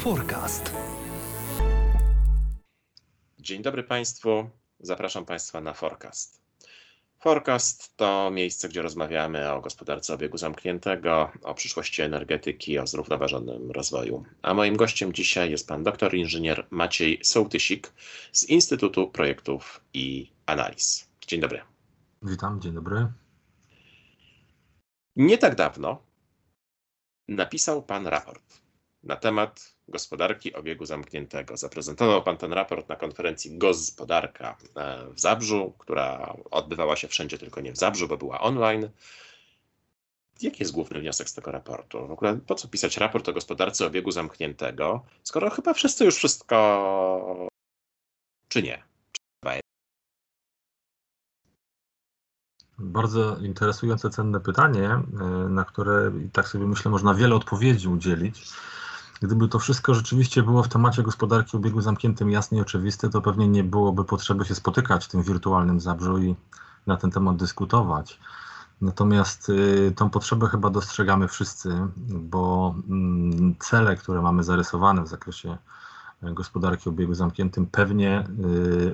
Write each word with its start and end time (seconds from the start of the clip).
Forecast. 0.00 0.72
Dzień 3.38 3.62
dobry 3.62 3.82
Państwu. 3.82 4.50
Zapraszam 4.80 5.24
Państwa 5.24 5.60
na 5.60 5.72
Forecast. 5.72 6.42
Forecast 7.18 7.96
to 7.96 8.30
miejsce, 8.30 8.68
gdzie 8.68 8.82
rozmawiamy 8.82 9.52
o 9.52 9.60
gospodarce 9.60 10.14
obiegu 10.14 10.38
zamkniętego, 10.38 11.32
o 11.42 11.54
przyszłości 11.54 12.02
energetyki, 12.02 12.78
o 12.78 12.86
zrównoważonym 12.86 13.70
rozwoju. 13.70 14.24
A 14.42 14.54
moim 14.54 14.76
gościem 14.76 15.12
dzisiaj 15.12 15.50
jest 15.50 15.68
pan 15.68 15.82
doktor 15.82 16.14
inżynier 16.14 16.66
Maciej 16.70 17.20
Sołtysik 17.22 17.92
z 18.32 18.48
Instytutu 18.48 19.08
Projektów 19.08 19.84
i 19.94 20.32
Analiz. 20.46 21.08
Dzień 21.26 21.40
dobry. 21.40 21.60
Witam, 22.22 22.60
dzień 22.60 22.74
dobry. 22.74 23.06
Nie 25.16 25.38
tak 25.38 25.54
dawno 25.54 26.02
napisał 27.28 27.82
pan 27.82 28.06
raport 28.06 28.60
na 29.02 29.16
temat 29.16 29.74
gospodarki 29.88 30.54
obiegu 30.54 30.86
zamkniętego. 30.86 31.56
Zaprezentował 31.56 32.22
pan 32.22 32.36
ten 32.36 32.52
raport 32.52 32.88
na 32.88 32.96
konferencji 32.96 33.58
Gospodarka 33.58 34.56
e, 34.76 35.06
w 35.14 35.20
Zabrzu, 35.20 35.74
która 35.78 36.36
odbywała 36.50 36.96
się 36.96 37.08
wszędzie, 37.08 37.38
tylko 37.38 37.60
nie 37.60 37.72
w 37.72 37.76
Zabrzu, 37.76 38.08
bo 38.08 38.16
była 38.16 38.40
online. 38.40 38.90
Jaki 40.42 40.62
jest 40.62 40.72
główny 40.72 41.00
wniosek 41.00 41.28
z 41.28 41.34
tego 41.34 41.52
raportu? 41.52 42.06
W 42.06 42.10
ogóle 42.10 42.36
po 42.46 42.54
co 42.54 42.68
pisać 42.68 42.96
raport 42.96 43.28
o 43.28 43.32
gospodarce 43.32 43.86
obiegu 43.86 44.10
zamkniętego, 44.10 45.04
skoro 45.22 45.50
chyba 45.50 45.74
wszyscy 45.74 46.04
już 46.04 46.16
wszystko, 46.16 47.48
czy 48.48 48.62
nie? 48.62 48.90
Bardzo 52.82 53.36
interesujące, 53.36 54.10
cenne 54.10 54.40
pytanie, 54.40 54.88
e, 54.88 55.02
na 55.48 55.64
które 55.64 56.12
tak 56.32 56.48
sobie 56.48 56.66
myślę, 56.66 56.90
można 56.90 57.14
wiele 57.14 57.34
odpowiedzi 57.34 57.88
udzielić. 57.88 58.48
Gdyby 59.20 59.48
to 59.48 59.58
wszystko 59.58 59.94
rzeczywiście 59.94 60.42
było 60.42 60.62
w 60.62 60.68
temacie 60.68 61.02
gospodarki 61.02 61.56
obiegu 61.56 61.80
zamkniętym 61.80 62.30
jasne 62.30 62.58
i 62.58 62.60
oczywiste, 62.60 63.10
to 63.10 63.22
pewnie 63.22 63.48
nie 63.48 63.64
byłoby 63.64 64.04
potrzeby 64.04 64.44
się 64.44 64.54
spotykać 64.54 65.04
w 65.04 65.08
tym 65.08 65.22
wirtualnym 65.22 65.80
zabrzu 65.80 66.18
i 66.18 66.36
na 66.86 66.96
ten 66.96 67.10
temat 67.10 67.36
dyskutować. 67.36 68.20
Natomiast 68.80 69.48
y, 69.48 69.92
tą 69.96 70.10
potrzebę 70.10 70.48
chyba 70.48 70.70
dostrzegamy 70.70 71.28
wszyscy, 71.28 71.88
bo 72.06 72.74
mm, 72.88 73.54
cele, 73.58 73.96
które 73.96 74.22
mamy 74.22 74.44
zarysowane 74.44 75.02
w 75.02 75.08
zakresie 75.08 75.58
e, 76.22 76.34
gospodarki 76.34 76.88
obiegu 76.88 77.14
zamkniętym, 77.14 77.66
pewnie 77.66 78.24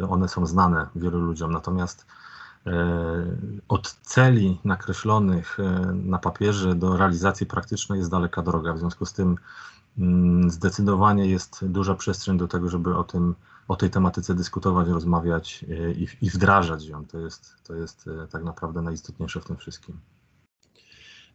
y, 0.00 0.08
one 0.08 0.28
są 0.28 0.46
znane 0.46 0.86
wielu 0.96 1.20
ludziom. 1.20 1.52
Natomiast 1.52 2.06
e, 2.66 2.72
od 3.68 3.92
celi 3.92 4.60
nakreślonych 4.64 5.60
e, 5.60 5.62
na 5.94 6.18
papierze 6.18 6.74
do 6.74 6.96
realizacji 6.96 7.46
praktycznej 7.46 7.98
jest 7.98 8.10
daleka 8.10 8.42
droga. 8.42 8.72
W 8.72 8.78
związku 8.78 9.06
z 9.06 9.12
tym 9.12 9.36
zdecydowanie 10.46 11.26
jest 11.26 11.66
duża 11.66 11.94
przestrzeń 11.94 12.38
do 12.38 12.48
tego, 12.48 12.68
żeby 12.68 12.96
o 12.96 13.04
tym, 13.04 13.34
o 13.68 13.76
tej 13.76 13.90
tematyce 13.90 14.34
dyskutować, 14.34 14.88
rozmawiać 14.88 15.64
e, 15.70 15.92
i, 15.92 16.08
i 16.22 16.30
wdrażać 16.30 16.84
ją. 16.84 17.06
To 17.06 17.18
jest, 17.18 17.54
to 17.64 17.74
jest 17.74 18.08
e, 18.08 18.28
tak 18.28 18.44
naprawdę 18.44 18.82
najistotniejsze 18.82 19.40
w 19.40 19.44
tym 19.44 19.56
wszystkim. 19.56 20.00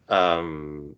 Um, 0.08 0.94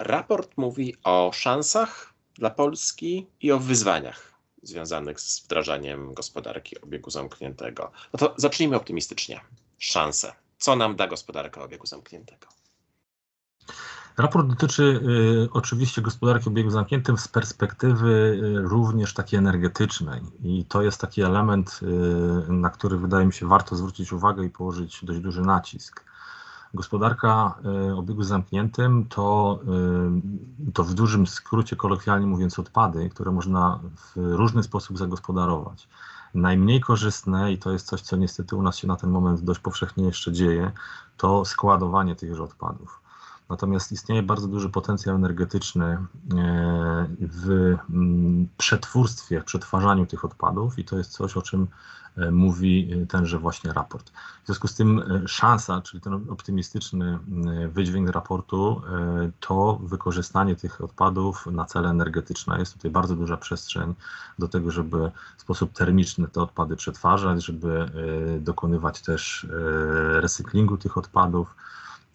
raport 0.00 0.56
mówi 0.56 0.94
o 1.04 1.30
szansach 1.34 2.14
dla 2.34 2.50
Polski 2.50 3.26
i 3.40 3.52
o 3.52 3.58
wyzwaniach 3.58 4.32
związanych 4.62 5.20
z 5.20 5.44
wdrażaniem 5.44 6.14
gospodarki 6.14 6.80
obiegu 6.80 7.10
zamkniętego. 7.10 7.90
No 8.12 8.18
to 8.18 8.34
zacznijmy 8.36 8.76
optymistycznie. 8.76 9.40
Szanse. 9.78 10.32
Co 10.58 10.76
nam 10.76 10.96
da 10.96 11.06
gospodarka 11.06 11.62
obiegu 11.62 11.86
zamkniętego? 11.86 12.57
Raport 14.18 14.48
dotyczy 14.48 14.82
y, 14.82 15.48
oczywiście 15.52 16.02
gospodarki 16.02 16.48
obiegu 16.48 16.70
zamkniętym 16.70 17.18
z 17.18 17.28
perspektywy 17.28 18.40
y, 18.56 18.68
również 18.68 19.14
takiej 19.14 19.38
energetycznej 19.38 20.22
i 20.42 20.64
to 20.64 20.82
jest 20.82 21.00
taki 21.00 21.22
element, 21.22 21.80
y, 22.48 22.52
na 22.52 22.70
który 22.70 22.98
wydaje 22.98 23.26
mi 23.26 23.32
się 23.32 23.48
warto 23.48 23.76
zwrócić 23.76 24.12
uwagę 24.12 24.44
i 24.44 24.50
położyć 24.50 25.04
dość 25.04 25.20
duży 25.20 25.42
nacisk. 25.42 26.04
Gospodarka 26.74 27.54
obiegu 27.96 28.22
zamkniętym 28.22 29.06
to, 29.08 29.60
to 30.74 30.84
w 30.84 30.94
dużym 30.94 31.26
skrócie, 31.26 31.76
kolokwialnie 31.76 32.26
mówiąc, 32.26 32.58
odpady, 32.58 33.08
które 33.08 33.30
można 33.30 33.80
w 33.96 34.12
różny 34.16 34.62
sposób 34.62 34.98
zagospodarować. 34.98 35.88
Najmniej 36.34 36.80
korzystne, 36.80 37.52
i 37.52 37.58
to 37.58 37.72
jest 37.72 37.86
coś, 37.86 38.00
co 38.00 38.16
niestety 38.16 38.56
u 38.56 38.62
nas 38.62 38.76
się 38.76 38.86
na 38.86 38.96
ten 38.96 39.10
moment 39.10 39.40
dość 39.40 39.60
powszechnie 39.60 40.04
jeszcze 40.04 40.32
dzieje, 40.32 40.72
to 41.16 41.44
składowanie 41.44 42.16
tychże 42.16 42.42
odpadów. 42.42 43.00
Natomiast 43.48 43.92
istnieje 43.92 44.22
bardzo 44.22 44.48
duży 44.48 44.70
potencjał 44.70 45.16
energetyczny 45.16 45.84
e, 45.84 45.98
w 47.20 47.76
mm, 47.90 48.48
przetwórstwie, 48.56 49.42
przetwarzaniu 49.42 50.06
tych 50.06 50.24
odpadów 50.24 50.78
i 50.78 50.84
to 50.84 50.98
jest 50.98 51.12
coś, 51.12 51.36
o 51.36 51.42
czym 51.42 51.66
e, 52.16 52.30
mówi 52.30 53.06
tenże 53.08 53.38
właśnie 53.38 53.72
raport. 53.72 54.10
W 54.42 54.46
związku 54.46 54.68
z 54.68 54.74
tym 54.74 54.98
e, 54.98 55.28
szansa, 55.28 55.80
czyli 55.80 56.00
ten 56.00 56.14
optymistyczny 56.14 57.18
wydźwięk 57.68 58.10
raportu, 58.10 58.82
to 59.40 59.78
wykorzystanie 59.82 60.56
tych 60.56 60.80
odpadów 60.80 61.46
na 61.46 61.64
cele 61.64 61.88
energetyczne. 61.88 62.58
Jest 62.58 62.74
tutaj 62.74 62.90
bardzo 62.90 63.16
duża 63.16 63.36
przestrzeń 63.36 63.94
do 64.38 64.48
tego, 64.48 64.70
żeby 64.70 65.10
w 65.36 65.40
sposób 65.40 65.72
termiczny 65.72 66.28
te 66.28 66.42
odpady 66.42 66.76
przetwarzać, 66.76 67.44
żeby 67.44 67.90
dokonywać 68.40 69.02
też 69.02 69.46
recyklingu 70.20 70.76
tych 70.76 70.98
odpadów 70.98 71.54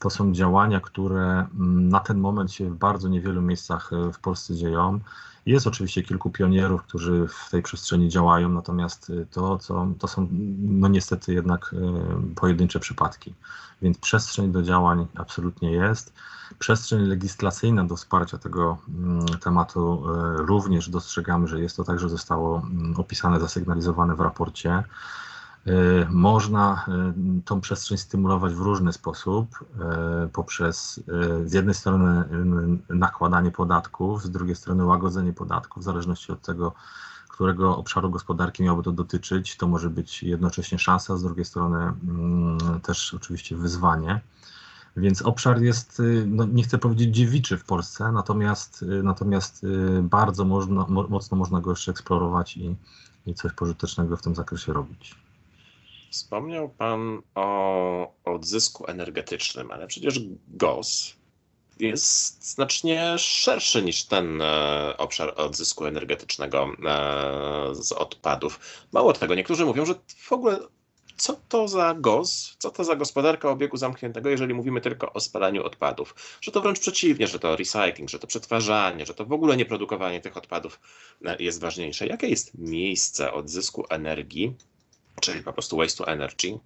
to 0.04 0.10
są 0.10 0.34
działania, 0.34 0.80
które 0.80 1.48
mm, 1.56 1.90
na 1.90 2.00
ten 2.00 2.18
moment 2.20 2.52
się 2.52 2.70
w 2.70 2.76
bardzo 2.76 3.10
niewielu 3.10 3.42
miejscach 3.42 3.94
e, 3.94 4.14
w 4.14 4.20
Polsce 4.20 4.56
dzieją. 4.56 5.00
Jest 5.46 5.68
oczywiście 5.68 6.04
kilku 6.04 6.30
pionierów, 6.30 6.84
którzy 6.84 7.28
w 7.28 7.50
tej 7.52 7.62
przestrzeni 7.62 8.10
działają, 8.10 8.50
natomiast 8.50 9.10
e, 9.10 9.26
to, 9.26 9.58
co, 9.58 9.88
to 10.00 10.08
są 10.08 10.28
no 10.62 10.88
niestety 10.88 11.34
jednak 11.34 11.74
e, 11.74 12.36
pojedyncze 12.36 12.80
przypadki. 12.80 13.34
Więc 13.82 13.98
przestrzeń 13.98 14.52
do 14.52 14.64
działań 14.64 15.08
absolutnie 15.16 15.72
jest. 15.72 16.14
Przestrzeń 16.60 17.02
legislacyjna 17.02 17.84
do 17.84 17.96
wsparcia 17.96 18.38
tego 18.38 18.78
mm, 18.90 19.26
tematu 19.26 20.04
również 20.38 20.90
dostrzegamy, 20.90 21.48
że 21.48 21.62
jest 21.62 21.78
to 21.78 21.84
także 21.84 22.10
zostało 22.10 22.58
mm, 22.58 23.00
opisane, 23.00 23.40
zasygnalizowane 23.40 24.16
w 24.16 24.20
raporcie. 24.20 24.84
E, 25.68 26.08
można 26.10 26.86
e, 26.88 27.14
tą 27.46 27.62
przestrzeń 27.62 27.98
stymulować 27.98 28.54
w 28.54 28.60
różny 28.60 28.94
sposób, 28.94 29.66
e, 29.80 30.30
poprzez 30.34 31.04
z 31.46 31.54
jednej 31.54 31.76
strony 31.76 32.24
nakładanie 32.90 33.52
podatków, 33.52 34.24
z 34.24 34.30
drugiej 34.30 34.56
strony 34.56 34.86
łagodzenie 34.86 35.34
podatków, 35.34 35.84
w 35.84 35.86
zależności 35.86 36.32
od 36.32 36.42
tego, 36.42 36.74
którego 37.30 37.78
obszaru 37.78 38.10
gospodarki 38.10 38.64
miałoby 38.64 38.84
to 38.84 38.92
dotyczyć. 38.92 39.58
To 39.58 39.68
może 39.68 39.90
być 39.90 40.24
jednocześnie 40.24 40.80
szansa, 40.80 41.18
z 41.18 41.24
drugiej 41.24 41.46
strony 41.46 41.94
też 42.84 43.14
oczywiście 43.14 43.56
wyzwanie. 43.56 44.22
Więc 44.98 45.22
obszar 45.22 45.62
jest, 45.62 46.02
no 46.26 46.46
nie 46.46 46.64
chcę 46.64 46.78
powiedzieć 46.78 47.16
dziewiczy 47.16 47.58
w 47.58 47.66
Polsce, 47.66 48.12
natomiast, 48.12 48.86
natomiast 49.04 49.66
bardzo 50.02 50.46
można, 50.46 50.86
mocno 50.88 51.38
można 51.38 51.62
go 51.62 51.70
jeszcze 51.70 51.92
eksplorować 51.92 52.58
i, 52.58 52.76
i 53.26 53.34
coś 53.34 53.54
pożytecznego 53.54 54.18
w 54.18 54.22
tym 54.22 54.36
zakresie 54.36 54.74
robić. 54.74 55.16
Wspomniał 56.14 56.70
Pan 56.70 57.22
o 57.36 58.14
odzysku 58.26 58.86
energetycznym, 58.88 59.72
ale 59.72 59.88
przecież 59.88 60.20
GOS 60.48 61.16
jest 61.80 62.50
znacznie 62.52 63.18
szerszy 63.18 63.84
niż 63.84 64.04
ten 64.04 64.42
e, 64.42 64.98
obszar 64.98 65.34
odzysku 65.38 65.86
energetycznego 65.86 66.68
e, 66.86 67.76
z 67.76 67.92
odpadów. 67.92 68.60
Mało 68.92 69.14
tego, 69.14 69.36
niektórzy 69.36 69.66
mówią, 69.66 69.86
że 69.86 69.96
w 70.18 70.32
ogóle 70.32 70.60
co 71.18 71.40
to 71.50 71.68
za 71.68 71.94
GOS, 71.94 72.56
co 72.60 72.72
to 72.72 72.84
za 72.84 72.96
gospodarka 72.96 73.50
obiegu 73.50 73.78
zamkniętego, 73.78 74.30
jeżeli 74.30 74.54
mówimy 74.54 74.82
tylko 74.82 75.14
o 75.14 75.20
spalaniu 75.20 75.64
odpadów. 75.64 76.16
Że 76.42 76.52
to 76.52 76.62
wręcz 76.62 76.80
przeciwnie, 76.80 77.28
że 77.28 77.40
to 77.40 77.56
recycling, 77.56 78.10
że 78.10 78.20
to 78.20 78.28
przetwarzanie, 78.28 79.06
że 79.06 79.14
to 79.14 79.26
w 79.26 79.34
ogóle 79.34 79.58
nie 79.58 79.66
produkowanie 79.66 80.22
tych 80.22 80.38
odpadów 80.38 80.80
e, 81.26 81.36
jest 81.40 81.62
ważniejsze. 81.62 82.08
Jakie 82.08 82.28
jest 82.28 82.58
miejsce 82.58 83.34
odzysku 83.34 83.86
energii 83.90 84.56
czyli 85.22 85.44
po 85.44 85.54
prostu 85.54 85.78
waste 85.78 85.98
to 85.98 86.12
energy, 86.12 86.60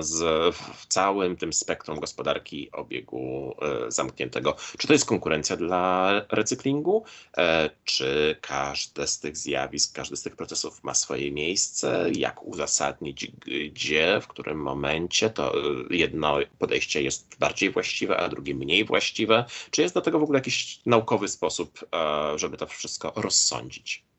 z, 0.00 0.20
w 0.56 0.86
całym 0.86 1.36
tym 1.36 1.52
spektrum 1.52 2.00
gospodarki 2.00 2.70
obiegu 2.72 3.54
e, 3.62 3.90
zamkniętego. 3.90 4.56
Czy 4.78 4.86
to 4.86 4.92
jest 4.92 5.04
konkurencja 5.04 5.56
dla 5.56 6.12
recyklingu? 6.30 7.04
E, 7.36 7.70
czy 7.84 8.36
każde 8.40 9.06
z 9.06 9.20
tych 9.20 9.36
zjawisk, 9.36 9.94
każdy 9.94 10.16
z 10.16 10.22
tych 10.22 10.36
procesów 10.36 10.84
ma 10.84 10.94
swoje 10.94 11.32
miejsce? 11.32 12.10
Jak 12.14 12.42
uzasadnić, 12.42 13.32
gdzie, 13.72 14.20
w 14.22 14.28
którym 14.28 14.62
momencie 14.62 15.30
to 15.30 15.52
jedno 15.90 16.38
podejście 16.58 17.02
jest 17.02 17.36
bardziej 17.38 17.70
właściwe, 17.70 18.16
a 18.16 18.28
drugie 18.28 18.54
mniej 18.54 18.84
właściwe? 18.84 19.44
Czy 19.70 19.82
jest 19.82 19.94
do 19.94 20.00
tego 20.00 20.18
w 20.18 20.22
ogóle 20.22 20.38
jakiś 20.38 20.80
naukowy 20.86 21.28
sposób, 21.28 21.84
e, 21.94 22.38
żeby 22.38 22.56
to 22.56 22.66
wszystko 22.66 23.12
rozsądzić? 23.16 24.09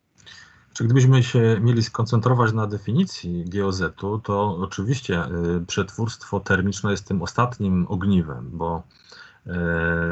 Czy 0.73 0.83
gdybyśmy 0.83 1.23
się 1.23 1.57
mieli 1.61 1.83
skoncentrować 1.83 2.53
na 2.53 2.67
definicji 2.67 3.45
GOZ-u, 3.45 4.19
to 4.19 4.57
oczywiście 4.57 5.25
y, 5.25 5.65
przetwórstwo 5.65 6.39
termiczne 6.39 6.91
jest 6.91 7.07
tym 7.07 7.21
ostatnim 7.21 7.85
ogniwem, 7.89 8.49
bo 8.53 8.83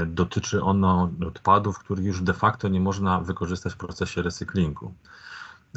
Dotyczy 0.06 0.64
ono 0.64 1.12
odpadów, 1.28 1.80
których 1.80 2.06
już 2.06 2.22
de 2.22 2.34
facto 2.34 2.68
nie 2.68 2.80
można 2.80 3.22
wykorzystać 3.22 3.74
w 3.74 3.78
procesie 3.78 4.22
recyklingu. 4.22 4.94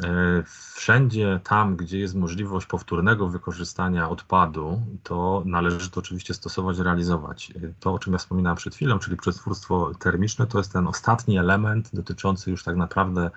E, 0.03 0.43
wszędzie 0.75 1.39
tam, 1.43 1.75
gdzie 1.75 1.99
jest 1.99 2.15
możliwość 2.15 2.67
powtórnego 2.67 3.29
wykorzystania 3.29 4.09
odpadu, 4.09 4.81
to 5.03 5.43
należy 5.45 5.89
to 5.89 5.99
oczywiście 5.99 6.33
stosować, 6.33 6.77
realizować. 6.77 7.53
To, 7.79 7.93
o 7.93 7.99
czym 7.99 8.13
ja 8.13 8.19
wspominałem 8.19 8.57
przed 8.57 8.75
chwilą, 8.75 8.99
czyli 8.99 9.17
przetwórstwo 9.17 9.91
termiczne, 9.99 10.47
to 10.47 10.57
jest 10.57 10.73
ten 10.73 10.87
ostatni 10.87 11.37
element 11.37 11.89
dotyczący 11.93 12.51
już 12.51 12.63
tak 12.63 12.75
naprawdę 12.75 13.31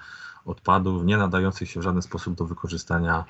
odpadów 0.46 1.04
nie 1.04 1.16
nadających 1.16 1.70
się 1.70 1.80
w 1.80 1.82
żaden 1.82 2.02
sposób 2.02 2.34
do 2.34 2.44
wykorzystania 2.44 3.24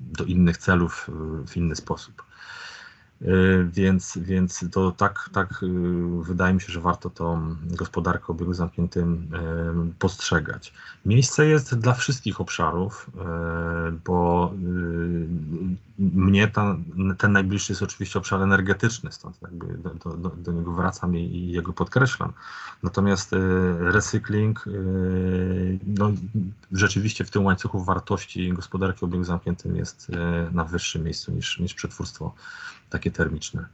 do 0.00 0.24
innych 0.24 0.56
celów 0.56 1.10
w 1.46 1.56
inny 1.56 1.76
sposób. 1.76 2.22
Y, 3.22 3.68
więc, 3.72 4.18
więc 4.22 4.64
to 4.72 4.92
tak, 4.92 5.30
tak 5.32 5.62
y, 5.62 5.66
wydaje 6.22 6.54
mi 6.54 6.60
się, 6.60 6.72
że 6.72 6.80
warto 6.80 7.10
tą 7.10 7.56
gospodarkę 7.64 8.26
obiegu 8.26 8.54
zamkniętym 8.54 9.30
y, 9.92 9.98
postrzegać. 9.98 10.72
Miejsce 11.06 11.46
jest 11.46 11.78
dla 11.78 11.94
wszystkich 11.94 12.40
obszarów, 12.40 13.10
bo 14.04 14.52
mnie 16.00 16.48
ta, 16.48 16.76
ten 17.18 17.32
najbliższy 17.32 17.72
jest 17.72 17.82
oczywiście 17.82 18.18
obszar 18.18 18.42
energetyczny, 18.42 19.12
stąd 19.12 19.42
jakby 19.42 19.78
do, 19.78 20.16
do, 20.16 20.28
do 20.28 20.52
niego 20.52 20.72
wracam 20.72 21.16
i, 21.16 21.20
i, 21.20 21.52
jego 21.52 21.72
podkreślam. 21.72 22.32
Natomiast 22.82 23.34
recykling 23.78 24.64
no, 25.86 26.12
rzeczywiście 26.72 27.24
w 27.24 27.30
tym 27.30 27.44
łańcuchu 27.44 27.84
wartości 27.84 28.52
gospodarki 28.52 29.04
obiegu 29.04 29.24
zamkniętym 29.24 29.76
jest 29.76 30.08
na 30.52 30.64
wyższym 30.64 31.04
miejscu 31.04 31.32
niż, 31.32 31.58
niż 31.58 31.74
przetwórstwo 31.74 32.34
takie 32.90 33.10
termiczne. 33.10 33.66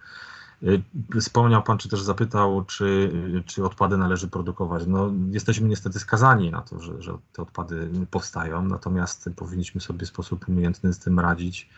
Y, 0.63 0.83
wspomniał 1.21 1.63
Pan, 1.63 1.79
czy 1.79 1.89
też 1.89 2.03
zapytał, 2.03 2.65
czy, 2.65 3.13
czy 3.47 3.65
odpady 3.65 3.97
należy 3.97 4.29
produkować. 4.29 4.87
No, 4.87 5.13
jesteśmy 5.31 5.69
niestety 5.69 6.01
skazani 6.01 6.51
na 6.51 6.63
to, 6.63 6.81
że, 6.81 7.03
że 7.03 7.19
te 7.33 7.43
odpady 7.43 7.91
powstają, 8.11 8.63
natomiast 8.63 9.31
powinniśmy 9.37 9.81
sobie 9.81 10.07
w 10.07 10.09
sposób 10.09 10.49
umiejętny 10.49 10.93
z 10.93 10.99
tym 10.99 11.21
radzić 11.21 11.69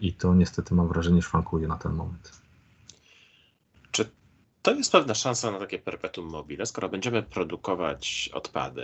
i 0.00 0.12
to 0.12 0.34
niestety 0.34 0.74
mam 0.74 0.88
wrażenie 0.88 1.22
szwankuje 1.22 1.68
na 1.68 1.76
ten 1.76 1.92
moment. 1.92 2.32
Czy 3.90 4.10
to 4.62 4.74
jest 4.74 4.92
pewna 4.92 5.14
szansa 5.14 5.50
na 5.50 5.58
takie 5.58 5.78
perpetuum 5.78 6.28
mobile, 6.28 6.66
skoro 6.66 6.88
będziemy 6.88 7.22
produkować 7.22 8.30
odpady 8.32 8.82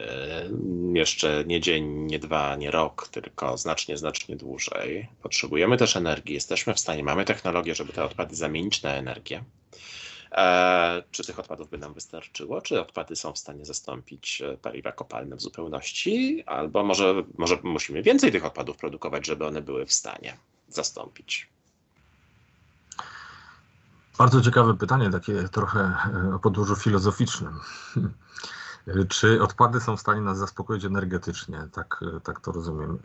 jeszcze 0.93 1.45
nie 1.47 1.61
dzień, 1.61 1.85
nie 1.85 2.19
dwa, 2.19 2.57
nie 2.57 2.71
rok, 2.71 3.09
tylko 3.09 3.57
znacznie, 3.57 3.97
znacznie 3.97 4.37
dłużej. 4.37 5.09
Potrzebujemy 5.23 5.77
też 5.77 5.97
energii, 5.97 6.35
jesteśmy 6.35 6.75
w 6.75 6.81
stanie, 6.81 7.05
mamy 7.05 7.25
technologię, 7.25 7.75
żeby 7.75 7.93
te 7.93 8.05
odpady 8.05 8.37
zamienić 8.37 8.83
na 8.83 8.91
energię. 8.91 9.45
E, 10.33 11.03
czy 11.11 11.27
tych 11.27 11.39
odpadów 11.39 11.71
by 11.71 11.79
nam 11.79 11.95
wystarczyło? 11.95 12.61
Czy 12.61 12.81
odpady 12.81 13.17
są 13.17 13.33
w 13.33 13.39
stanie 13.39 13.65
zastąpić 13.65 14.43
e, 14.43 14.57
paliwa 14.57 14.93
kopalne 14.93 15.37
w 15.37 15.43
zupełności? 15.43 16.45
Albo 16.47 16.85
może, 16.85 17.15
może 17.39 17.59
musimy 17.63 18.03
więcej 18.03 18.33
tych 18.33 18.45
odpadów 18.45 18.77
produkować, 18.77 19.27
żeby 19.27 19.47
one 19.47 19.63
były 19.63 19.87
w 19.87 19.93
stanie 19.93 20.37
zastąpić 20.69 21.49
bardzo 24.19 24.41
ciekawe 24.41 24.75
pytanie, 24.75 25.11
takie 25.11 25.49
trochę 25.49 25.81
e, 25.81 26.35
o 26.35 26.39
podłożu 26.39 26.77
filozoficznym. 26.77 27.61
Czy 29.09 29.43
odpady 29.43 29.81
są 29.81 29.97
w 29.97 30.01
stanie 30.01 30.21
nas 30.21 30.39
zaspokoić 30.39 30.85
energetycznie? 30.85 31.69
Tak, 31.73 32.05
e, 32.17 32.21
tak 32.21 32.41
to 32.41 32.53
rozumiem. 32.53 32.91
E, 32.91 32.99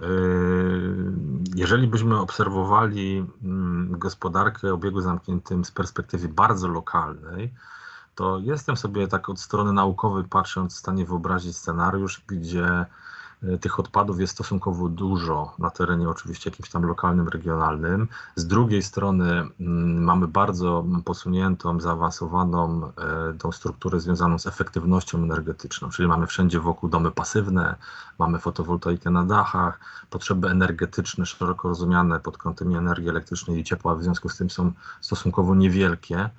jeżeli 1.56 1.88
byśmy 1.88 2.20
obserwowali 2.20 3.26
mm, 3.44 4.00
gospodarkę 4.00 4.74
obiegu 4.74 5.02
zamkniętym 5.02 5.66
z 5.66 5.72
perspektywy 5.72 6.28
bardzo 6.28 6.68
lokalnej, 6.68 7.54
to 8.16 8.40
jestem 8.40 8.78
sobie 8.78 9.08
tak 9.08 9.30
od 9.30 9.40
strony 9.40 9.74
naukowej 9.74 10.24
patrząc 10.24 10.76
w 10.76 10.78
stanie 10.78 11.06
wyobrazić 11.06 11.58
scenariusz, 11.58 12.22
gdzie 12.28 12.86
tych 13.62 13.80
odpadów 13.80 14.20
jest 14.20 14.34
stosunkowo 14.34 14.90
dużo 14.90 15.54
na 15.60 15.70
terenie 15.70 16.10
oczywiście 16.10 16.50
jakimś 16.50 16.70
tam 16.70 16.84
lokalnym, 16.84 17.28
regionalnym. 17.28 18.08
Z 18.36 18.48
drugiej 18.48 18.84
strony 18.84 19.30
mm, 19.60 20.04
mamy 20.04 20.28
bardzo 20.28 20.86
posuniętą, 21.06 21.80
zaawansowaną 21.80 22.92
e, 22.98 23.34
tą 23.34 23.52
strukturę 23.52 24.00
związaną 24.00 24.40
z 24.40 24.48
efektywnością 24.48 25.18
energetyczną, 25.18 25.90
czyli 25.90 26.08
mamy 26.08 26.28
wszędzie 26.28 26.60
wokół 26.60 26.90
domy 26.90 27.12
pasywne, 27.12 27.76
mamy 28.20 28.40
fotowoltaikę 28.40 29.10
na 29.10 29.24
dachach, 29.24 29.80
potrzeby 30.10 30.50
energetyczne 30.50 31.26
szeroko 31.26 31.68
rozumiane 31.68 32.20
pod 32.20 32.38
kątem 32.38 32.76
energii 32.76 33.10
elektrycznej 33.10 33.60
i 33.60 33.64
ciepła 33.64 33.96
w 33.96 34.04
związku 34.04 34.30
z 34.30 34.38
tym 34.38 34.50
są 34.50 34.72
stosunkowo 35.02 35.56
niewielkie. 35.56 36.30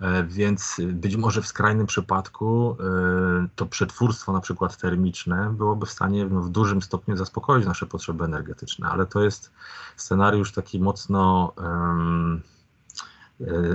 E, 0.00 0.24
więc 0.24 0.80
być 0.92 1.16
może 1.16 1.42
w 1.42 1.46
skrajnym 1.46 1.86
przypadku 1.86 2.76
e, 2.80 3.48
to 3.56 3.66
przetwórstwo 3.66 4.32
na 4.32 4.40
przykład 4.40 4.76
termiczne 4.76 5.50
byłoby 5.50 5.86
w 5.86 5.90
stanie 5.90 6.26
no, 6.26 6.40
w 6.40 6.48
dużym 6.48 6.82
stopniu 6.82 7.16
zaspokoić 7.16 7.66
nasze 7.66 7.86
potrzeby 7.86 8.24
energetyczne, 8.24 8.88
ale 8.88 9.06
to 9.06 9.22
jest 9.22 9.52
scenariusz 9.96 10.52
taki 10.52 10.80
mocno 10.80 11.52
e, 11.58 12.40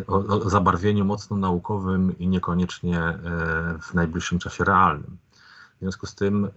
o, 0.07 0.17
o 0.17 0.49
zabarwieniu 0.49 1.05
mocno 1.05 1.37
naukowym 1.37 2.19
i 2.19 2.27
niekoniecznie 2.27 3.19
w 3.81 3.93
najbliższym 3.93 4.39
czasie 4.39 4.63
realnym. 4.63 5.17
W 5.77 5.79
związku 5.79 6.07
z 6.07 6.15
tym 6.15 6.49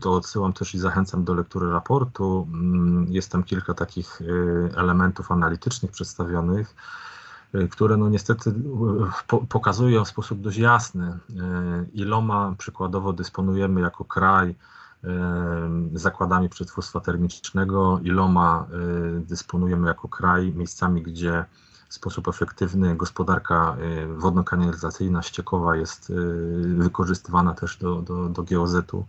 to 0.00 0.12
odsyłam 0.12 0.52
też 0.52 0.74
i 0.74 0.78
zachęcam 0.78 1.24
do 1.24 1.34
lektury 1.34 1.72
raportu. 1.72 2.48
Mm, 2.52 3.06
jest 3.12 3.32
tam 3.32 3.42
kilka 3.44 3.74
takich 3.74 4.22
elementów 4.76 5.32
analitycznych 5.32 5.90
przedstawionych, 5.90 6.74
które 7.70 7.96
no 7.96 8.08
niestety 8.08 8.54
po, 9.26 9.38
pokazują 9.38 10.04
w 10.04 10.08
sposób 10.08 10.40
dość 10.40 10.58
jasny, 10.58 11.18
y, 11.30 11.34
iloma 11.92 12.54
przykładowo 12.58 13.12
dysponujemy 13.12 13.80
jako 13.80 14.04
kraj 14.04 14.54
zakładami 15.92 16.48
przetwórstwa 16.48 17.00
termicznego, 17.00 18.00
iloma 18.02 18.66
dysponujemy 19.20 19.88
jako 19.88 20.08
kraj 20.08 20.52
miejscami, 20.52 21.02
gdzie 21.02 21.44
w 21.88 21.94
sposób 21.94 22.28
efektywny 22.28 22.96
gospodarka 22.96 23.76
wodno-kanalizacyjna, 24.16 25.22
ściekowa 25.22 25.76
jest 25.76 26.12
wykorzystywana 26.76 27.54
też 27.54 27.76
do, 27.76 28.02
do, 28.02 28.28
do 28.28 28.42
GOZ-u 28.42 29.06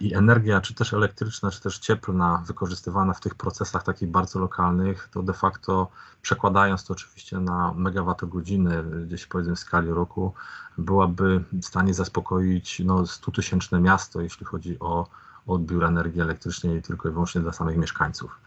i 0.00 0.14
energia, 0.14 0.60
czy 0.60 0.74
też 0.74 0.94
elektryczna, 0.94 1.50
czy 1.50 1.60
też 1.60 1.78
cieplna, 1.78 2.42
wykorzystywana 2.46 3.12
w 3.12 3.20
tych 3.20 3.34
procesach 3.34 3.82
takich 3.82 4.08
bardzo 4.08 4.38
lokalnych, 4.38 5.08
to 5.12 5.22
de 5.22 5.32
facto 5.32 5.88
przekładając 6.22 6.84
to 6.84 6.92
oczywiście 6.92 7.40
na 7.40 7.72
megawattogodziny, 7.76 8.84
gdzieś 9.06 9.26
powiedzmy 9.26 9.56
w 9.56 9.58
skali 9.58 9.90
roku, 9.90 10.34
byłaby 10.78 11.44
w 11.52 11.64
stanie 11.64 11.94
zaspokoić 11.94 12.82
no, 12.84 13.02
100-tysięczne 13.02 13.80
miasto, 13.80 14.20
jeśli 14.20 14.46
chodzi 14.46 14.78
o 14.80 15.06
odbiór 15.46 15.84
energii 15.84 16.20
elektrycznej 16.20 16.82
tylko 16.82 17.08
i 17.08 17.12
wyłącznie 17.12 17.40
dla 17.40 17.52
samych 17.52 17.76
mieszkańców. 17.76 18.38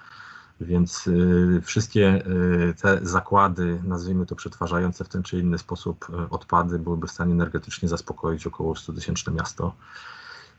Więc 0.61 1.07
y, 1.07 1.61
wszystkie 1.63 2.27
y, 2.27 2.73
te 2.81 2.99
zakłady, 3.01 3.81
nazwijmy 3.83 4.25
to 4.25 4.35
przetwarzające 4.35 5.03
w 5.03 5.09
ten 5.09 5.23
czy 5.23 5.39
inny 5.39 5.57
sposób 5.57 6.07
y, 6.09 6.29
odpady, 6.29 6.79
byłyby 6.79 7.07
w 7.07 7.11
stanie 7.11 7.33
energetycznie 7.33 7.89
zaspokoić 7.89 8.47
około 8.47 8.75
100 8.75 8.93
tysięczne 8.93 9.33
miasto. 9.33 9.75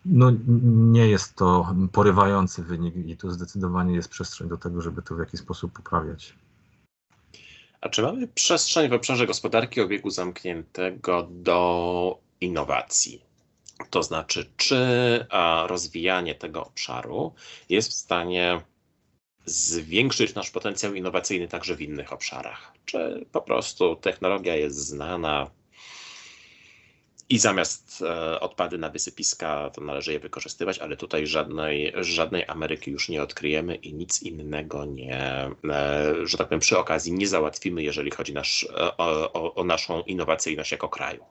No, 0.09 0.33
nie 0.93 1.09
jest 1.09 1.35
to 1.35 1.75
porywający 1.93 2.63
wynik 2.63 2.97
i 2.97 3.17
tu 3.17 3.31
zdecydowanie 3.31 3.95
jest 3.95 4.09
przestrzeń 4.09 4.49
do 4.49 4.57
tego, 4.57 4.83
żeby 4.83 5.03
to 5.03 5.15
w 5.15 5.19
jakiś 5.19 5.41
sposób 5.41 5.73
poprawiać. 5.73 6.35
A 7.81 7.89
czy 7.89 8.03
mamy 8.03 8.29
przestrzeń 8.29 8.91
w 8.91 8.93
obszarze 8.93 9.27
gospodarki 9.27 9.81
obiegu 9.81 10.11
zamkniętego 10.11 11.29
do 11.31 12.19
innowacji? 12.41 13.23
To 13.91 14.03
znaczy, 14.03 14.51
czy 14.57 14.77
rozwijanie 15.67 16.35
tego 16.35 16.67
obszaru 16.67 17.35
jest 17.69 17.91
w 17.91 17.95
stanie 17.95 18.61
zwiększyć 19.45 20.35
nasz 20.35 20.51
potencjał 20.51 20.95
innowacyjny 20.95 21.49
także 21.49 21.77
w 21.77 21.81
innych 21.81 22.13
obszarach? 22.13 22.73
Czy 22.85 23.27
po 23.33 23.41
prostu 23.41 23.97
technologia 23.97 24.57
jest 24.57 24.77
znana, 24.77 25.51
i 27.28 27.38
zamiast 27.38 28.02
e, 28.02 28.40
odpady 28.40 28.78
na 28.78 28.90
wysypiska, 28.90 29.71
to 29.71 29.80
należy 29.80 30.12
je 30.12 30.21
wykorzystywać, 30.21 30.78
ale 30.78 30.97
tutaj 30.97 31.26
żadnej, 31.26 31.92
żadnej 31.97 32.45
Ameryki 32.49 32.90
już 32.90 33.09
nie 33.09 33.23
odkryjemy 33.23 33.75
i 33.75 33.95
nic 33.95 34.23
innego 34.23 34.85
nie, 34.85 35.50
e, 35.71 36.14
że 36.25 36.38
tak 36.38 36.49
powiem, 36.49 36.61
przy 36.61 36.78
okazji 36.78 37.12
nie 37.12 37.28
załatwimy, 37.28 37.83
jeżeli 37.83 38.11
chodzi 38.11 38.33
nasz, 38.35 38.64
e, 38.64 38.97
o, 38.97 39.33
o, 39.33 39.54
o 39.54 39.64
naszą 39.64 40.02
innowacyjność 40.02 40.73
jako 40.73 40.88
kraju. 40.88 41.25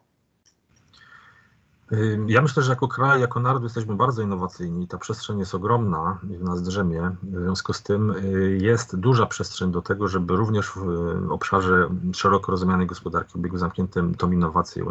Ja 2.28 2.42
myślę, 2.42 2.64
że 2.64 2.72
jako 2.72 2.88
kraj, 2.88 3.22
jako 3.22 3.40
naród 3.40 3.64
jesteśmy 3.64 3.96
bardzo 3.96 4.22
innowacyjni. 4.22 4.88
Ta 4.88 4.98
przestrzeń 4.98 5.40
jest 5.40 5.56
ogromna 5.56 6.20
w 6.24 6.44
nas 6.44 6.62
drzemie. 6.62 7.16
W 7.24 7.42
związku 7.42 7.74
z 7.74 7.84
tym 7.84 8.12
y, 8.12 8.58
jest 8.62 8.96
duża 8.96 9.26
przestrzeń 9.26 9.72
do 9.72 9.82
tego, 9.82 10.08
żeby 10.08 10.36
również 10.36 10.72
w 10.76 11.32
obszarze 11.32 11.90
szeroko 12.14 12.52
rozumianej 12.52 12.88
gospodarki 12.88 13.34
o 13.36 13.40
obiegu 13.40 13.58
zamkniętym 13.58 14.16
tą 14.16 14.32
innowację 14.32 14.84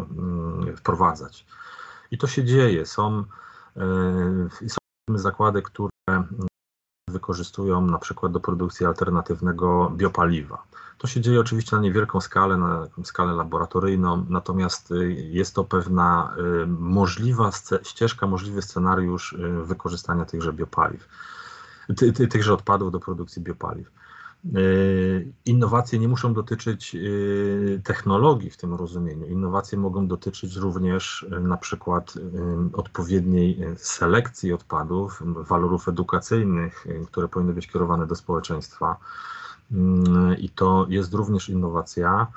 y, 0.67 0.77
wprowadzać. 0.77 1.45
I 2.11 2.17
to 2.17 2.27
się 2.27 2.43
dzieje. 2.43 2.85
Są, 2.85 3.23
y, 4.61 4.69
są 4.69 4.77
zakłady, 5.17 5.61
które 5.61 5.94
wykorzystują 7.07 7.81
na 7.81 7.97
przykład 7.97 8.31
do 8.31 8.39
produkcji 8.39 8.85
alternatywnego 8.85 9.91
biopaliwa. 9.95 10.63
To 10.97 11.07
się 11.07 11.21
dzieje 11.21 11.39
oczywiście 11.39 11.75
na 11.75 11.81
niewielką 11.81 12.21
skalę, 12.21 12.57
na 12.57 12.87
skalę 13.03 13.33
laboratoryjną, 13.33 14.25
natomiast 14.29 14.91
y, 14.91 15.13
jest 15.13 15.55
to 15.55 15.63
pewna 15.63 16.35
y, 16.63 16.67
możliwa 16.67 17.51
ścieżka, 17.83 18.27
możliwy 18.27 18.61
scenariusz 18.61 19.33
y, 19.33 19.63
wykorzystania 19.63 20.25
tychże 20.25 20.53
biopaliw, 20.53 21.07
ty, 21.97 22.13
ty, 22.13 22.27
tychże 22.27 22.53
odpadów 22.53 22.91
do 22.91 22.99
produkcji 22.99 23.41
biopaliw. 23.41 23.91
Innowacje 25.45 25.99
nie 25.99 26.07
muszą 26.07 26.33
dotyczyć 26.33 26.95
technologii 27.83 28.49
w 28.49 28.57
tym 28.57 28.73
rozumieniu. 28.73 29.25
Innowacje 29.25 29.77
mogą 29.77 30.07
dotyczyć 30.07 30.55
również 30.55 31.25
na 31.41 31.57
przykład 31.57 32.13
odpowiedniej 32.73 33.59
selekcji 33.77 34.53
odpadów, 34.53 35.21
walorów 35.25 35.87
edukacyjnych, 35.87 36.87
które 37.07 37.27
powinny 37.27 37.53
być 37.53 37.67
kierowane 37.67 38.07
do 38.07 38.15
społeczeństwa 38.15 38.97
Mm, 39.71 40.37
i 40.37 40.49
to 40.49 40.85
jest 40.89 41.13
również 41.13 41.49
innowacja. 41.49 42.27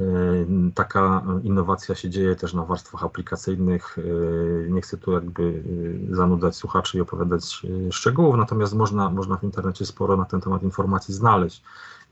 Y, 0.00 0.72
taka 0.74 1.22
innowacja 1.42 1.94
się 1.94 2.10
dzieje 2.10 2.36
też 2.36 2.54
na 2.54 2.64
warstwach 2.64 3.04
aplikacyjnych. 3.04 3.98
Y, 3.98 4.68
nie 4.70 4.80
chcę 4.80 4.96
tu 4.96 5.12
jakby 5.12 5.42
y, 5.42 6.16
zanudzać 6.16 6.56
słuchaczy 6.56 6.98
i 6.98 7.00
opowiadać 7.00 7.62
szczegółów, 7.90 8.36
natomiast 8.36 8.74
można, 8.74 9.10
można 9.10 9.36
w 9.36 9.44
internecie 9.44 9.86
sporo 9.86 10.16
na 10.16 10.24
ten 10.24 10.40
temat 10.40 10.62
informacji 10.62 11.14
znaleźć 11.14 11.62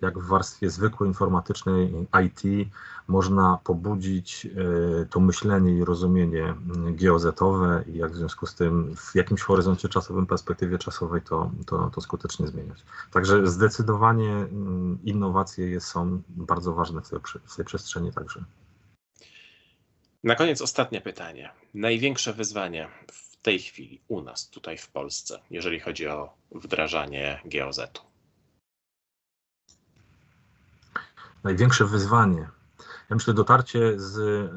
jak 0.01 0.19
w 0.19 0.27
warstwie 0.27 0.71
zwykłej 0.71 1.09
informatycznej 1.09 2.07
IT 2.25 2.69
można 3.09 3.59
pobudzić 3.65 4.47
e, 4.47 5.07
to 5.07 5.21
myślenie 5.21 5.73
i 5.73 5.85
rozumienie 5.85 6.55
geozetowe 6.91 7.85
i 7.87 7.97
jak 7.97 8.13
w 8.13 8.17
związku 8.17 8.47
z 8.47 8.55
tym 8.55 8.97
w 8.97 9.15
jakimś 9.15 9.41
horyzoncie 9.41 9.89
czasowym, 9.89 10.27
perspektywie 10.27 10.79
czasowej 10.79 11.23
to, 11.23 11.51
to, 11.67 11.91
to 11.95 12.01
skutecznie 12.01 12.47
zmieniać. 12.47 12.85
Także 13.11 13.47
zdecydowanie 13.47 14.33
mm, 14.33 14.99
innowacje 15.05 15.81
są 15.81 16.23
bardzo 16.29 16.73
ważne 16.73 17.03
w 17.03 17.09
tej, 17.09 17.19
w 17.45 17.57
tej 17.57 17.65
przestrzeni 17.65 18.13
także. 18.13 18.45
Na 20.25 20.35
koniec 20.35 20.63
ostatnie 20.63 21.01
pytanie. 21.01 21.51
Największe 21.75 22.33
wyzwanie 22.33 22.89
w 23.13 23.43
tej 23.43 23.59
chwili 23.59 24.01
u 24.09 24.23
nas, 24.23 24.51
tutaj 24.51 24.79
w 24.79 24.89
Polsce, 24.89 25.41
jeżeli 25.51 25.81
chodzi 25.81 26.07
o 26.07 26.35
wdrażanie 26.53 27.41
geozetu? 27.45 28.10
Największe 31.43 31.85
wyzwanie. 31.85 32.49
Ja 33.11 33.17
myślę, 33.17 33.35
dotarcie 33.35 34.01
z 34.01 34.51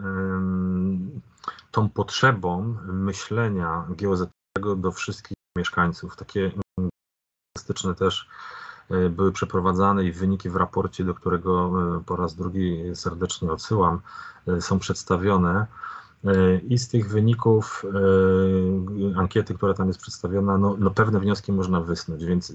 tą 1.72 1.90
potrzebą 1.90 2.78
myślenia 2.86 3.86
geozetowego 3.90 4.76
do 4.76 4.92
wszystkich 4.92 5.38
mieszkańców. 5.58 6.16
Takie 6.16 6.52
statystyczne 7.58 7.96
też 7.96 8.28
e, 8.90 9.10
były 9.10 9.32
przeprowadzane 9.32 10.04
i 10.04 10.12
wyniki 10.12 10.50
w 10.50 10.56
raporcie, 10.56 11.04
do 11.04 11.14
którego 11.14 11.72
e, 11.98 12.04
po 12.06 12.16
raz 12.16 12.36
drugi 12.36 12.84
serdecznie 12.94 13.52
odsyłam, 13.52 14.02
e, 14.48 14.62
są 14.62 14.80
przedstawione. 14.80 15.68
I 16.70 16.78
z 16.78 16.88
tych 16.88 17.10
wyników 17.10 17.86
ankiety, 19.16 19.54
która 19.54 19.74
tam 19.74 19.88
jest 19.88 20.00
przedstawiona, 20.00 20.58
no, 20.58 20.76
no 20.80 20.92
pewne 20.92 21.20
wnioski 21.20 21.52
można 21.52 21.82
wysnuć, 21.82 22.26
więc 22.26 22.54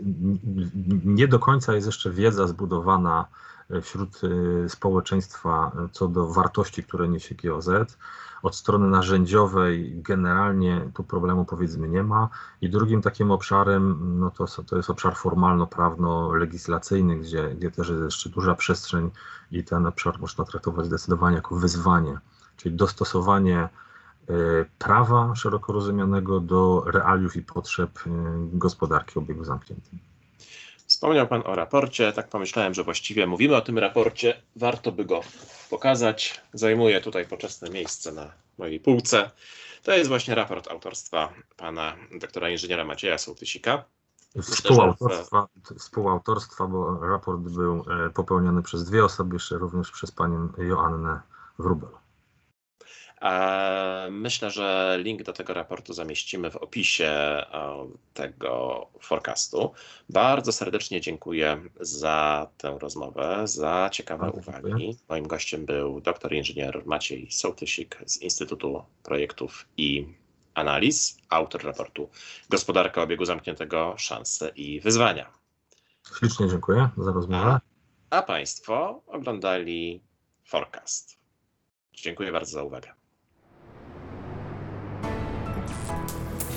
nie 1.04 1.28
do 1.28 1.38
końca 1.38 1.74
jest 1.74 1.86
jeszcze 1.86 2.10
wiedza 2.10 2.46
zbudowana 2.46 3.26
wśród 3.82 4.24
y, 4.24 4.68
społeczeństwa 4.68 5.72
co 5.92 6.08
do 6.08 6.32
wartości, 6.32 6.84
które 6.84 7.08
niesie 7.08 7.34
GOZ. 7.34 7.70
Od 8.42 8.56
strony 8.56 8.88
narzędziowej 8.88 10.02
generalnie 10.02 10.90
tu 10.94 11.04
problemu 11.04 11.44
powiedzmy 11.44 11.88
nie 11.88 12.02
ma. 12.02 12.28
I 12.60 12.70
drugim 12.70 13.02
takim 13.02 13.30
obszarem 13.30 13.98
no 14.18 14.30
to, 14.30 14.62
to 14.62 14.76
jest 14.76 14.90
obszar 14.90 15.16
formalno-prawno-legislacyjny, 15.16 17.16
gdzie, 17.16 17.54
gdzie 17.54 17.70
też 17.70 17.88
jest 17.88 18.02
jeszcze 18.02 18.30
duża 18.30 18.54
przestrzeń 18.54 19.10
i 19.50 19.64
ten 19.64 19.86
obszar 19.86 20.20
można 20.20 20.44
traktować 20.44 20.86
zdecydowanie 20.86 21.36
jako 21.36 21.56
wyzwanie, 21.56 22.18
czyli 22.56 22.76
dostosowanie 22.76 23.68
y, 24.30 24.66
prawa 24.78 25.34
szeroko 25.34 25.72
rozumianego 25.72 26.40
do 26.40 26.84
realiów 26.86 27.36
i 27.36 27.42
potrzeb 27.42 28.06
y, 28.06 28.10
gospodarki 28.52 29.18
obiegu 29.18 29.44
zamkniętym. 29.44 29.98
Wspomniał 30.98 31.26
Pan 31.26 31.42
o 31.46 31.54
raporcie, 31.54 32.12
tak 32.12 32.28
pomyślałem, 32.28 32.74
że 32.74 32.84
właściwie 32.84 33.26
mówimy 33.26 33.56
o 33.56 33.60
tym 33.60 33.78
raporcie, 33.78 34.42
warto 34.56 34.92
by 34.92 35.04
go 35.04 35.20
pokazać. 35.70 36.40
Zajmuje 36.52 37.00
tutaj 37.00 37.26
poczesne 37.26 37.70
miejsce 37.70 38.12
na 38.12 38.32
mojej 38.58 38.80
półce. 38.80 39.30
To 39.82 39.92
jest 39.92 40.08
właśnie 40.08 40.34
raport 40.34 40.68
autorstwa 40.68 41.32
pana 41.56 41.96
doktora 42.20 42.50
inżyniera 42.50 42.84
Macieja 42.84 43.18
Sołtysika. 43.18 43.84
Współautorstwa, 44.42 45.48
współautorstwa, 45.78 46.66
bo 46.66 47.00
raport 47.00 47.40
był 47.40 47.84
e, 48.06 48.10
popełniony 48.10 48.62
przez 48.62 48.84
dwie 48.84 49.04
osoby, 49.04 49.34
jeszcze 49.34 49.58
również 49.58 49.90
przez 49.90 50.10
panią 50.10 50.48
Joannę 50.58 51.20
Wrubel. 51.58 51.90
Myślę, 54.10 54.50
że 54.50 54.98
link 55.02 55.22
do 55.22 55.32
tego 55.32 55.54
raportu 55.54 55.92
zamieścimy 55.92 56.50
w 56.50 56.56
opisie 56.56 57.12
tego 58.14 58.86
forecastu. 59.00 59.72
Bardzo 60.08 60.52
serdecznie 60.52 61.00
dziękuję 61.00 61.60
za 61.80 62.48
tę 62.58 62.78
rozmowę, 62.80 63.42
za 63.44 63.90
ciekawe 63.92 64.30
uwagi. 64.30 64.96
Moim 65.08 65.26
gościem 65.26 65.66
był 65.66 66.00
doktor 66.00 66.32
inżynier 66.32 66.82
Maciej 66.86 67.30
Sołtysik 67.30 67.98
z 68.06 68.22
Instytutu 68.22 68.82
Projektów 69.02 69.68
i 69.76 70.06
Analiz, 70.54 71.18
autor 71.28 71.64
raportu 71.64 72.08
Gospodarka 72.50 73.02
obiegu 73.02 73.24
zamkniętego, 73.24 73.94
szanse 73.96 74.52
i 74.56 74.80
wyzwania. 74.80 75.30
Ślicznie 76.18 76.48
dziękuję 76.48 76.88
za 76.96 77.12
rozmowę. 77.12 77.60
A, 78.10 78.16
a 78.18 78.22
Państwo 78.22 79.02
oglądali 79.06 80.00
Forecast. 80.44 81.18
Dziękuję 81.92 82.32
bardzo 82.32 82.52
za 82.52 82.62
uwagę. 82.62 82.97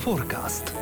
Forecast. 0.01 0.73